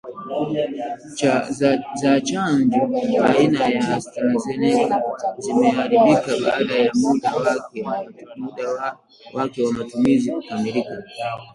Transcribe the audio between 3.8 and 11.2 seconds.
Astrazeneca zimeharibika baada ya muda wake wa matumizi kukamilika